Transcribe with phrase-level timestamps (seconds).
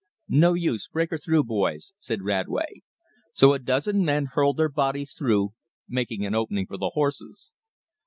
[0.33, 2.81] "No use, break her through, boys," said Radway.
[3.33, 5.53] So a dozen men hurled their bodies through,
[5.87, 7.51] making an opening for the horses.